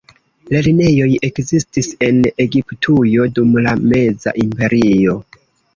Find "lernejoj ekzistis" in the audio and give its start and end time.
0.53-1.91